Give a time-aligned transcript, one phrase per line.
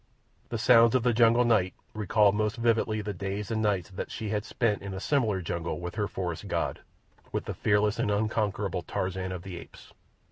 [0.49, 4.29] The sounds of the jungle night recalled most vividly the days and nights that she
[4.29, 9.31] had spent in a similar jungle with her forest god—with the fearless and unconquerable Tarzan
[9.31, 9.93] of the Apes.